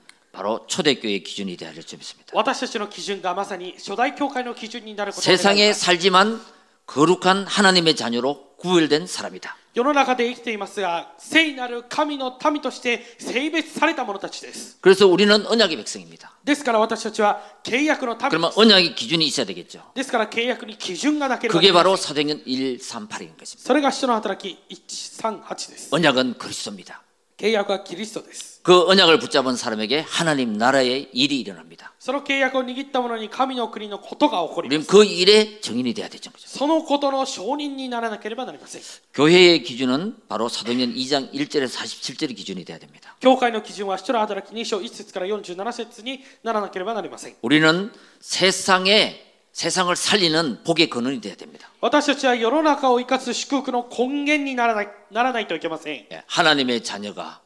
[0.32, 2.32] 바로 초대교회의 기준이 되어야 될 줄 믿습니다.
[2.34, 6.40] 私たちの基準がまさに初代教会の基準になることを願います 세상에 살지만
[6.86, 9.56] 거룩한 하나님의 자녀로 구별된 사람이다.
[9.74, 16.32] 世の中で生きていますが聖なる神の民として性別された者たちです 그래서 우리는 언약의 백성입니다.
[16.44, 19.82] ですから私たちは契約の民で 그러면 す 언약의 기준이 있어야 되겠죠.
[19.94, 23.66] ですから契約に基準がなければな 그게 りません 바로 사도행전 138인 것입니다.
[23.66, 27.02] それが使徒の働き138です 언약은 그리스도입니다.
[27.40, 31.92] 契約はキリストです 그 언약을 붙잡은 사람에게 하나님 나라의 일이 일어납니다.
[32.00, 36.32] その契約を握った者に神の国のことが起こりま 우리는 す 그 일의 증인이 돼야 되죠.
[36.32, 36.48] 그죠?
[36.48, 38.82] そのことの証人にならなければなりません
[39.14, 43.14] 교회의 기준은 바로 사도행전 2장 1절에서 47절이 기준이 돼야 됩니다.
[43.20, 49.20] 教会の基準は使徒の働き2章1節から47節にならなければなりません 우리는 세상에
[49.52, 51.70] 세상을 살리는 복의 근원이 돼야 됩니다.
[51.80, 57.40] 私たちは世の中を生かす祝福の根源にならないならないといけません 예, 하나님의 자녀가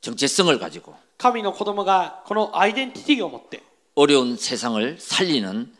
[0.00, 3.62] 정체성을 가지고 神の子供がこのアイデンティティを持って
[3.96, 5.72] 어려운 세상을 살리는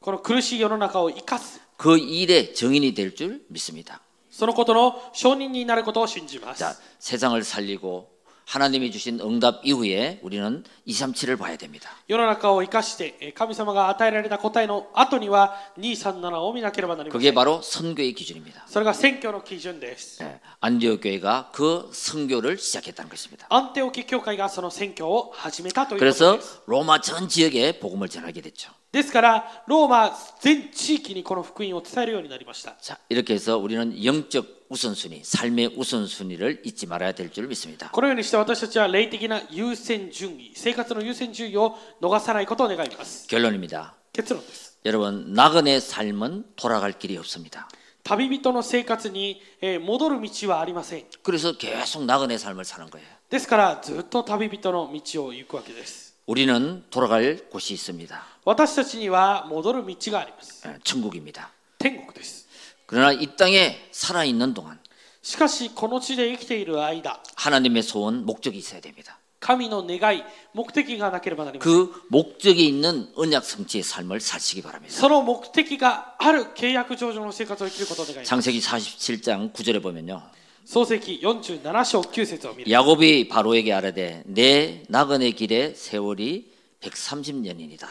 [0.00, 4.00] この苦しい世の中を生かす 그 일의 증인이 될 줄 믿습니다.
[4.30, 8.08] そのことの証人になることを信じます 자, 세상을 살리고
[8.46, 11.90] 하나님이 주신 응답 이후에 우리는 237을 봐야 됩니다.
[12.08, 18.64] 世の中を生かしてえー神様が与えられた答えの後には237を見なければなりませ 그게 ん 바로 선교의 기준입니다.
[18.66, 23.46] それが選挙の基準です 예, 안디옥 교회가 그 선교를 시작했다는 것입니다.
[23.50, 28.70] アンテオキ教会がその選挙を始めたということ 그래서 です 로마 전 지역에 복음을 전하게 됐죠.
[28.92, 37.90] ですからローマ全地域にこの福音を伝えるようになりました 자, 이렇게 해서 우리는 영적 우선순위, 삶의 우선순위를 잊지 말아야 될 줄 믿습니다.
[37.90, 43.94] このようにして私たちは霊的な優先順位生活の優先順位を逃さないことを願います 결론입니다.
[44.12, 47.68] 結論です 여러분, 나그네 삶은 돌아갈 길이 없습니다.
[48.04, 53.06] 旅人の生活にえー戻る道はありません 그래서 계속 나그네 삶을 사는 거예요.
[53.30, 58.22] ですからずっと旅人の道を行くわけです 우리는 돌아갈 곳이 있습니다.
[58.44, 61.50] 私たちには戻る道があります 예, 천국입니다.
[61.78, 62.46] 天国です
[62.86, 64.78] 그러나 이 땅에 살아 있는 동안
[65.22, 69.18] しかしこの地で生きている間 하나님의 소원, 목적이 있어야 됩니다.
[69.40, 74.92] 神の願い目的がなければなりません 그 목적이 있는 언약 성취의 삶을 사시기 바랍니다.
[74.94, 80.22] その目的がある契約上の生活を生きることを願います 창세기 47장 9절에 보면요.
[80.64, 87.86] 創世記47章9節を見る 야곱이 바로에게 아뢰되 내 나그네 길의 세월이 130년이니라.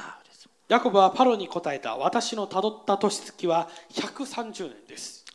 [0.72, 5.26] ヤコブはパロに答えた私のたどった年月は130年です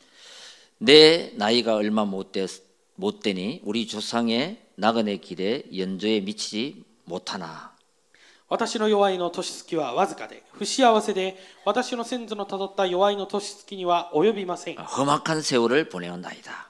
[0.79, 2.45] 내 나이가 얼마 못, 되,
[2.95, 7.73] 못 되니 우리 조상의 나그네 길에 연조에 미치지 못하나.
[8.49, 16.69] 私の弱いの年月はわずかで不幸せで私の先祖のたどった弱いの年月には及びません 험악한 세월을 보내온 나이다.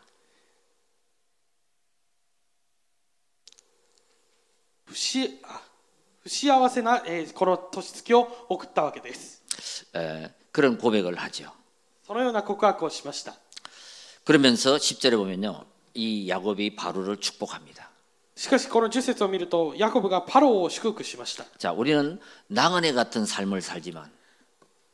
[4.86, 5.62] 不しあ
[6.28, 9.44] 不幸せな、えーこの年月を送ったわけです
[9.94, 11.52] 에, 그런 고백을 하죠.
[12.06, 13.36] そのような告白をしました
[14.26, 15.66] 그러면서 10절에 보면요.
[15.96, 17.90] 이 야곱이 바로를 축복합니다.
[18.36, 24.10] しかしこの10節を見るとヤコブがパロを祝福しました 자, 우리는 나그네 같은 삶을 살지만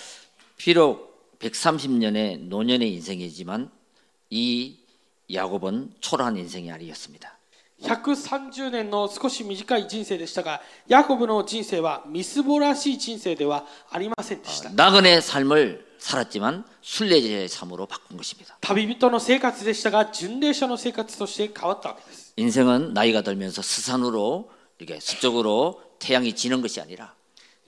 [0.57, 3.71] 비록 130년의 노년의 인생이지만
[4.31, 4.81] 이
[5.33, 7.39] 야곱은 초라한 인생이 아니었습니다.
[7.82, 18.58] 130年の少し短い人生でしたがヤコブの人生はみすぼらしい人生ではありませんでした 나그네 삶을 살았지만 순례자의 삶으로 바꾼 것입니다.
[18.62, 27.14] 旅人の生活でしたが巡礼者の生活として変わったわけです 인생은 나이가 들면서 스산으로 이렇게 서쪽으로 태양이 지는 것이 아니라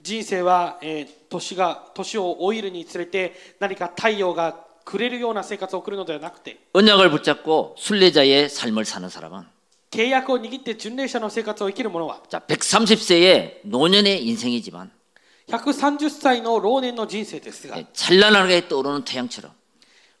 [0.02, 9.46] 人生は、えー年が年を老いるにつれて何か太陽がくれるような生活を送るのではなくて 언약을 붙잡고 순례자의 삶을 사는 사람은
[9.90, 14.90] 契約を握って巡礼者の生活を生きる者は 자 130세의 노년의 인생이지만
[15.48, 19.52] 130歳の老年の人生ですが 예, 찬란하게 떠오르는 태양처럼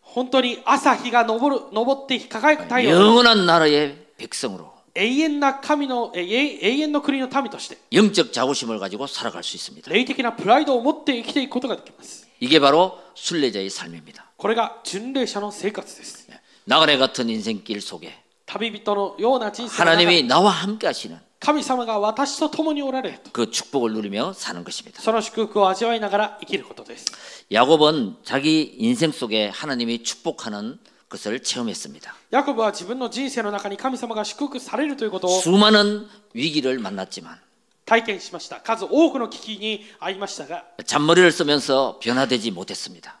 [0.00, 9.90] 本当に朝日が昇る昇って輝く太陽 영원한 나라의 백성으로 永遠な神のえ永永遠の国の民として 영적 자부심을 가지고 살아갈 수 있습니다.
[9.90, 14.30] 霊的なプライドを持って生きていくことができます 이게 바로 순례자의 삶입니다.
[14.36, 16.28] これが巡礼者の生活です
[16.66, 18.12] 나그네 같은 인생길 속에
[18.46, 25.02] 旅人のような人生の中 하나님이 나와 함께 하시는 神様が私と共におられると 그 축복을 누리며 사는 것입니다.
[25.02, 27.06] その祝福を味わいながら生きることです
[27.50, 30.78] 야곱은 자기 인생 속에 하나님이 축복하는
[31.08, 32.14] 것을 체험했습니다.
[32.30, 37.38] ヤコブは自分の人生の中に神様が祝福されるということを 수많은 위기를 만났지만
[37.84, 43.20] 体験しました数多くの危機に遭いましたが 잔머리를 쓰면서 변화되지 못했습니다.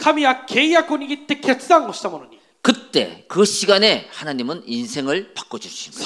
[2.62, 6.04] 그때 그 시간에 하나님은 인생을 바꿔 주십니다.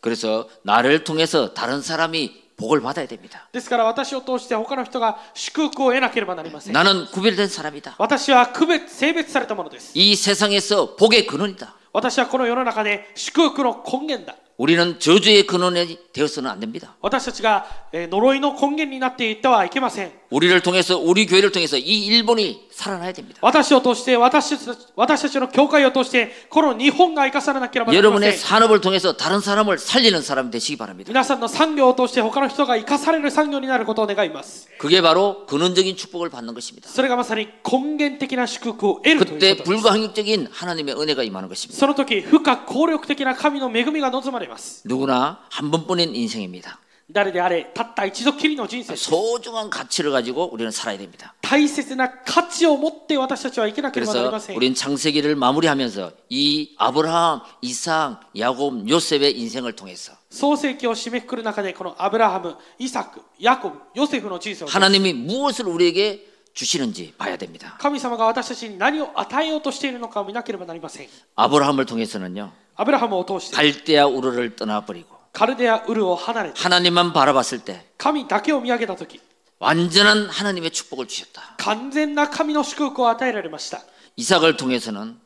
[0.00, 3.47] 그래서 나를 통해서 다른 사람이 복을 받아야 됩니다.
[3.51, 7.95] ですから私を通して他の人が祝福を得なければなりません 나는 구별된 사람이다.
[7.97, 11.75] 私は区別性別されたものです 이 세상에서 복의 근원이다.
[11.93, 16.95] 私はこの世の中で祝福の根源だ 우리는 저주의 근원이 되어서는 안 됩니다.
[17.01, 23.39] 私たちがえー呪いの根源になっていってはいけません 우리를 통해서 우리 교회를 통해서 이 일본이 살아나야 됩니다.
[23.41, 31.09] 私を通して私たち私たちの教会を通してこの日本が生かされなければなりませ 여러분의 ん 산업을 통해서 다른 사람을 살리는 사람 되시기 바랍니다.
[31.09, 36.89] 皆さんの産業を通して他の人が生かされる産業になることを願います 그게 바로 근원적인 축복을 받는 것입니다.
[36.89, 41.79] それがまさに根源的な祝福を得るという 그때 ことです 불가항력적인 하나님의 은혜가 임하는 것입니다.
[41.79, 46.79] その時不可抗力的な神の恵みが望まれます 누구나 한 번뿐인 인생입니다.
[47.11, 51.35] 誰であれたった一度きりの人生です 소중한 가치를 가지고 우리는 살아야 됩니다.
[51.41, 65.13] 大切な価値を持って私たちは生きなければなり 그래서 ません 우린 창세기를 마무리하면서 이 아브라함, 이삭, 야곱, 요셉의 인생을 통해서 創世記を締めくくる中でこのアブラハムイサクヤコブヨセフの人生を 하나님이
[65.13, 67.77] 무엇을 우리에게 주시는지 봐야 됩니다.
[67.79, 72.49] 神様が私たちに何を与えようとしているのかを見なければなりません 아브라함을 통해서는요.
[72.75, 79.19] アブラハムを通して 갈대아 우르를 떠나버리고 カルデアウルを離れて 하나님만 바라봤을 때 神だけを見上げた時
[79.59, 81.55] 완전한 하나님의 축복을 주셨다.
[81.57, 83.81] 完全な神の祝福を与えられました
[84.17, 85.19] 이삭을 통해서는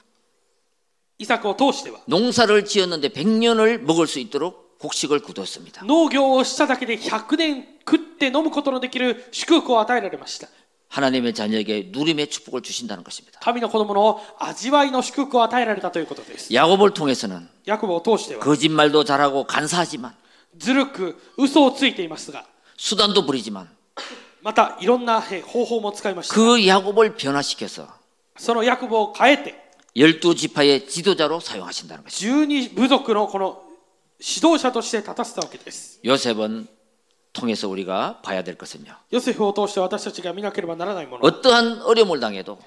[1.19, 5.83] イサクを通しては 농사를 지었는데 100년을 먹을 수 있도록 곡식을 굳었습니다.
[5.85, 10.47] 農業をしただけで100年食って飲むことのできる祝福を与えられました
[10.93, 13.40] 하나님의 자녀에게 누림의 축복을 주신다는 것입니다.
[16.53, 17.49] 야곱을 통해서는
[18.40, 20.14] 거짓말도 잘하고 간사하지만
[22.76, 23.68] 수단도 부리지만
[26.34, 27.88] 그 야곱을 변화시켜서
[29.97, 32.36] 열두 지파의 지도자로 사용하신다는 것입니다.
[36.05, 36.66] 요셉은
[37.33, 38.91] 통해서 우리가 봐야 될 것은요.
[39.11, 42.57] ヨセフを通して私たちが見なければならないもの 어떠한 어려움을 당해도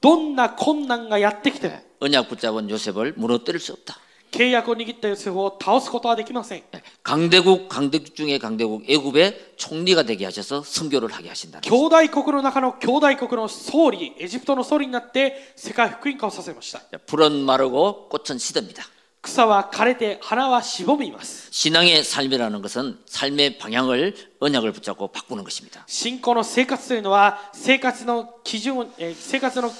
[0.00, 3.96] どんな困難がやってきても 언약 붙잡은 요셉을 무너뜨릴 수 없다.
[4.30, 6.62] 契約を握ったヨセフを倒すことはできません
[7.02, 16.98] 강대국 강대국 중에 강대국 애굽의 총리가 되게 하셔서 선교를 하게 하신다는 兄弟国の中の兄弟国の総理エジプトの総理になって世界福音化をさせました 거죠.
[17.06, 18.84] 불은 마르고 꽃은 시듭니다.
[19.22, 25.84] 草は枯れて花はしぼみます 신앙의 삶이라는 것은 삶의 방향을 언약을 붙잡고 바꾸는 것입니다.
[25.88, 29.70] 信仰の生活というのは生活の基準を、えー生活の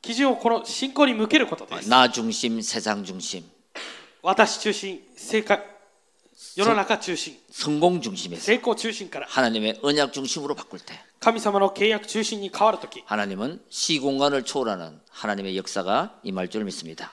[0.00, 3.42] 基準をこの信仰に向けることです 나 중심, 세상 중심,
[4.22, 5.60] 私中心世界
[6.56, 16.48] 世の中中心 성공 중심에서 成功中心から 하나님의 언약 중심으로 바꿀 때 神様の契約中心に変わるとき 하나님은 시공간을 초월하는 하나님의 역사가 임할
[16.48, 17.12] 줄 믿습니다.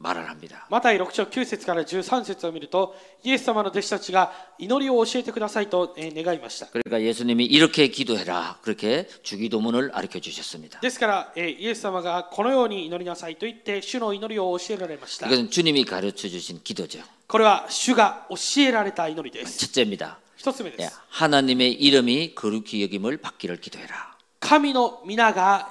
[0.00, 0.66] 말을합니 다.
[0.70, 6.66] マタイ6章9節から13節を見るとイエス様の弟子たちが祈りを教えてくださいと願いました。
[6.66, 8.58] 그러니까예수님이이렇게기도해 라.
[8.62, 10.80] 그렇게주기도문을가르쳐주셨습니 다.
[10.80, 15.26] ですからイエス様がこのように祈りなさいと言って主の祈りを教えられました。
[15.26, 17.00] 이것은주님이가르쳐주신기도 죠.
[17.26, 19.64] これは主が教えられた祈りです。
[19.66, 20.18] 첫째입니 다.
[20.36, 21.00] 一つ目です。
[21.10, 24.14] 하나님의이름이거룩히여김을받기를기도해 라.
[24.40, 25.68] 神の御名が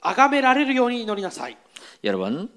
[0.00, 1.56] 崇められるように祈りなさい。
[2.02, 2.48] 여러분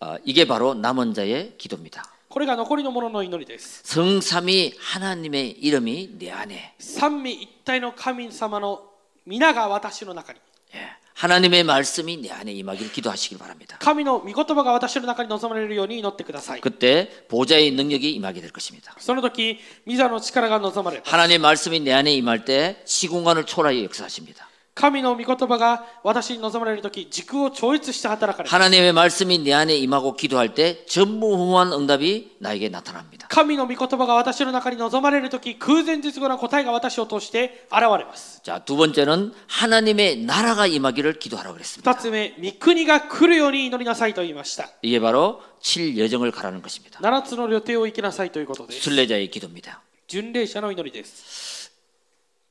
[0.00, 2.04] 어, 이게 바로 남은 자의 기도입니다.
[2.28, 8.82] これが残りの者の祈りです 성삼위 하나님의 이름이 내 안에, 三位一体の神様の
[9.26, 10.40] 皆が私の中に
[10.74, 13.76] 예, 하나님의 말씀이 내 안에 임하기를 기도하시길 바랍니다.
[13.80, 18.94] 神の御言葉が私の中に望まれるように祈ってください 그때 보좌의 능력이 임하게 될 것입니다.
[18.98, 24.45] その時御座の力が望まれます 하나님의 말씀이 내 안에 임할 때 시공간을 초월하여 역사하십니다.
[24.76, 33.28] 神の御言葉が私に望まれる時時空を超越して働かれます 하나님의 말씀이 내 안에 임하고 기도할 때 전무후무한 응답이 나에게 나타납니다.
[33.28, 41.92] 神の御言葉が私の中に望まれる時空前絶後な答えが私を通して現れます 자, 두 번째는 하나님의 나라가 임하기를 기도하라고 그랬습니다.
[41.92, 46.98] 二つ目御国が来るように祈りなさいと言いました 이게 바로 칠 여정을 가라는 것입니다.
[47.02, 49.82] 七つの予定を生きなさいということです 순례자의 기도입니다.
[50.08, 51.55] 巡礼者の祈りです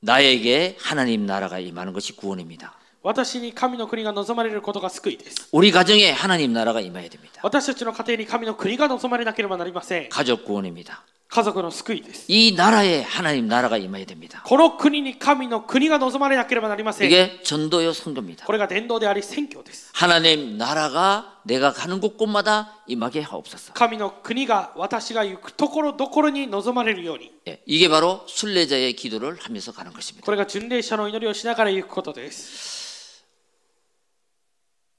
[0.06, 2.74] 나에게 하나님 나라가 임하는 것이 구원입니다.
[3.04, 7.40] 私に神の国が望まれることが救いです 우리 가정에 하나님 나라가 임해야 됩니다.
[7.42, 11.04] 私たちの家庭に神の国が望まれなければなりません 가족 구원입니다.
[11.28, 14.42] 家族の救いです 이 나라에 하나님 나라가 임해야 됩니다.
[14.44, 18.44] この国に神の国が望まれなければなりません 이게 전도요 선교입니다.
[18.44, 23.72] これが伝道であり宣教です 하나님 나라가 내가 가는 곳곳마다 임하게 하옵소서.
[23.72, 30.26] 神の国が私が行くところどころに望まれるように 예, 이게 바로 순례자의 기도를 하면서 가는 것입니다.
[30.26, 33.24] これが巡礼者の祈りをしながら行くことです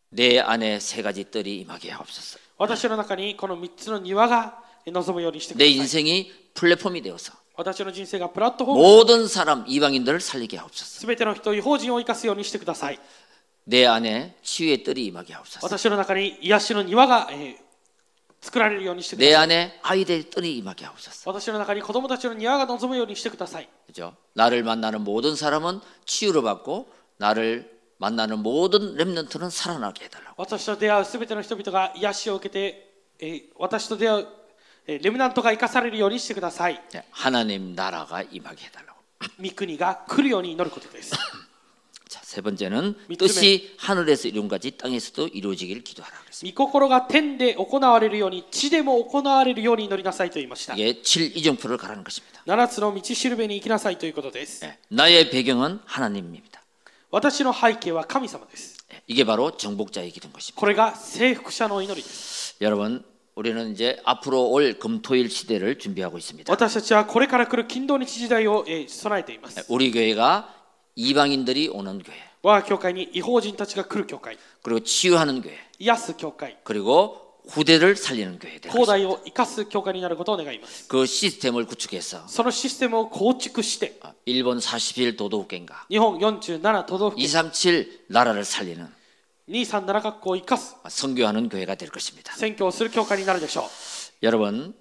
[0.09, 2.39] 내 안에 세 가지 뜰이 임하게 하옵소서.
[2.57, 10.99] 私の中にこの3つの庭が 望むようにしてくだ 내 さい 인생이 플랫폼이 되어서 私の人生がプラットフォーム 모든 사람 이방인들을 살리게 하옵소서.
[10.99, 12.99] すべての人違法人を生かすようにしてください
[13.65, 15.59] 내 안에 치유의 뜰이 임하게 하옵소서.
[15.65, 17.63] 私の中に癒しの庭が、えー
[18.43, 21.23] 作られるようにしてくだ 내 さい 안에 아이들의 뜰이 임하게 하옵소서.
[21.31, 24.17] 私の中に子供たちの庭が望むようにしてください 그죠?
[24.33, 26.89] 나를 만나는 모든 사람은 치유를 받고
[27.19, 30.33] 나를 만나는 모든 렘넌트는 살아나게 해달라고.
[30.35, 34.36] 私と出会うすべての人々が癒しを受けて、えー私と出会う、えー
[34.87, 38.93] レムナントが生かされるようにしてください 네, 하나님 나라가 임하게 해달라고.
[39.41, 41.15] 御国が来るように祈ることです
[42.09, 46.55] 자, 세 번째는 밑줄에- 뜻이 하늘에서 이룬 같이 땅에서도 이루어지길 기도하라 그랬습니다.
[46.55, 52.43] 御心が天で行われるように地でも行われるように祈りなさいと言いました 이게 칠 이정표를 가라는 것입니다.
[52.45, 56.61] 7つの道しるべに行きなさいということです 네, 나의 배경은 하나님입니다.
[57.09, 60.59] 私の背景は神様です 네, 이게 바로 정복자의 기도인 것입니다.
[60.59, 63.05] これが征服者の祈りです 여러분,
[63.37, 66.51] 우리는 이제 앞으로 올 금토일 시대를 준비하고 있습니다.
[66.53, 70.53] 私たちはこれから来る金土日時代をえー備えています 네, 우리 교회가
[70.95, 77.19] 이방인들이 오는 교회, 我が教会に違法人たちが来る教会 그리고 치유하는 교회, 癒す教会 그리고
[77.49, 78.93] 후대를 살리는 교회 될 広 것입니다.
[78.93, 88.87] 大を生かす教会になることを願います 그 시스템을 구축해서 そのシステムを構築して 아, 일본 41 도도국계인가 日本47都道府県 237 나라를 살리는
[90.89, 92.33] 선교하는 교회가 될 것입니다.
[92.35, 93.65] 宣教をする教会になるでしょう
[94.25, 94.73] 여러분,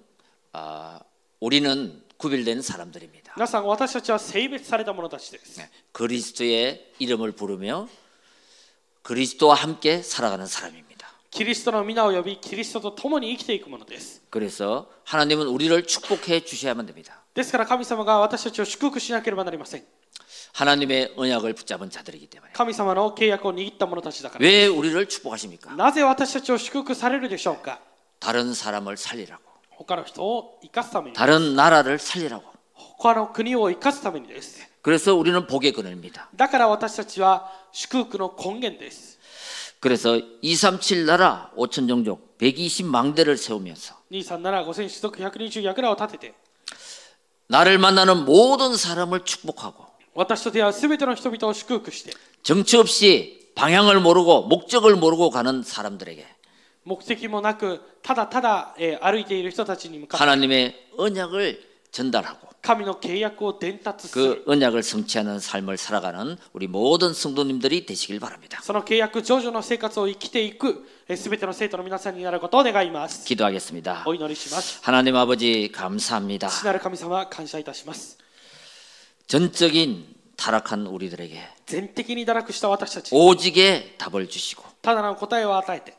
[0.53, 1.01] 아,
[1.39, 3.33] 우리는 구별된 사람들입니다.
[3.35, 7.89] 皆さん私たちは性別された者たちです 네, 그리스도의 이름을 부르며
[9.01, 10.93] 그리스도와 함께 살아가는 사람입니다.
[11.29, 17.23] キリストの皆を呼びキリストと共に生きていくものです 그래서 하나님은 우리를 축복해 주셔야만 됩니다.
[17.33, 19.83] ですから神様が私たちを祝福しなければなりません
[20.53, 25.75] 하나님의 언약을 붙잡은 자들이기 때문에 神様の契約を握った者たちだから 왜 우리를 축복하십니까?
[25.75, 27.79] なぜ私たちを祝福されるでしょうか
[28.19, 29.41] 다른 사람을 살리라고
[29.71, 32.43] 他の人を生かすために 다른 나라를 살리라고
[32.73, 39.17] 他の国を生かすためにです 그래서 우리는 복의 근원입니다 だから私たちは祝福の根源です
[39.79, 46.33] 그래서 237 나라 5천 종족 120만 대를 세우면서 2375000種族120櫓を立てて
[47.47, 49.85] 나를 만나는 모든 사람을 축복하고
[50.17, 56.25] 私と出会う全ての人々を祝福して 정치 없이 방향을 모르고 목적을 모르고 가는 사람들에게
[56.85, 61.61] 目的もなくただただ、えー歩いている人たちに向かって 하나님의 언약을
[61.91, 68.59] 전달하고 神の契約を伝達する 그 언약을 성취하는 삶을 살아가는 우리 모든 성도님들이 되시길 바랍니다.
[68.63, 70.85] その契約上々の生活を生きていく
[71.15, 74.03] すべての生徒の皆さんになることを願います 기도하겠습니다.
[74.05, 76.47] お祈りします 하나님 아버지 감사합니다.
[76.49, 78.16] 父なる神様感謝いたします
[79.27, 85.95] 전적인 타락한 우리들에게 全的に堕落した私たち 오직의 답을 주시고 ただの答えを与えて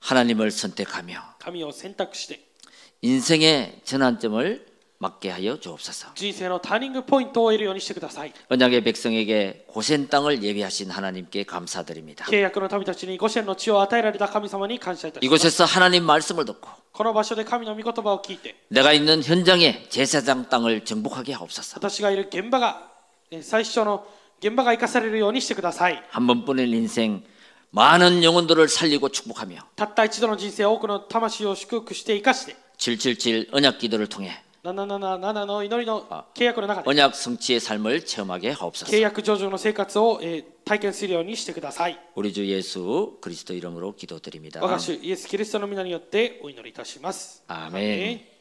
[0.00, 2.40] 하나님을 선택하며 神を選択して
[3.02, 4.66] 인생의 전환점을
[5.02, 6.08] 맞게 하여 주옵소서.
[6.16, 12.24] 人生のターニングポイントを得るようにしてください 언약의 백성에게 고센 땅을 예비하신 하나님께 감사드립니다.
[12.24, 21.76] 契約の民たちに五線の地を与えられた神様に感謝いたします 이곳에서 하나님 말씀을 듣고 この場所で神の御言葉を聞いて 내가 있는 현장에 제사장 땅을 정복하게 하옵소서.
[21.78, 22.88] 私がいる現場が
[23.30, 24.04] えー最初の
[24.40, 27.22] 現場が生かされるようにしてください 한 번뿐인 인생
[27.70, 38.90] 많은 영혼들을 살리고 축복하며 たった一度の人生多くの魂を祝福して生かして777 언약 기도를 통해 777の祈りの契約の中で 언약 성취의 삶을 체험하게 하옵소서.
[38.90, 44.60] 契約上々の生活を、えー体験するようにしてください 우리 주 예수 그리스도 이름으로 기도드립니다.
[44.62, 48.36] 我が主イエス・キリストの皆によってお祈りいたします 아멘.